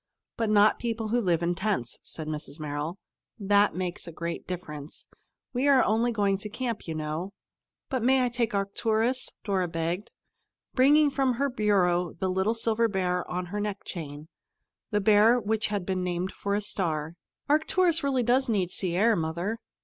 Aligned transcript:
"But 0.35 0.49
not 0.49 0.79
people 0.79 1.09
who 1.09 1.21
live 1.21 1.43
in 1.43 1.53
tents," 1.53 1.99
said 2.01 2.27
Mrs. 2.27 2.59
Merrill. 2.59 2.97
"That 3.37 3.75
makes 3.75 4.07
a 4.07 4.11
great 4.11 4.47
difference. 4.47 5.05
We 5.53 5.67
are 5.67 5.83
only 5.83 6.11
going 6.11 6.39
to 6.39 6.49
camp, 6.49 6.87
you 6.87 6.95
know." 6.95 7.33
"But 7.87 8.01
I 8.01 8.05
may 8.05 8.29
take 8.31 8.55
Arcturus?" 8.55 9.29
Dora 9.43 9.67
begged, 9.67 10.09
bringing 10.73 11.11
from 11.11 11.33
her 11.33 11.51
bureau 11.51 12.13
the 12.13 12.29
little 12.31 12.55
silver 12.55 12.87
bear 12.87 13.29
on 13.29 13.45
her 13.53 13.59
neck 13.59 13.83
chain, 13.85 14.27
the 14.89 15.01
bear 15.01 15.39
which 15.39 15.67
had 15.67 15.85
been 15.85 16.03
named 16.03 16.31
for 16.31 16.55
a 16.55 16.61
star. 16.61 17.13
"Arcturus 17.47 17.97
does 17.97 18.03
really 18.03 18.23
need 18.51 18.71
sea 18.71 18.95
air, 18.97 19.15
Mother." 19.15 19.59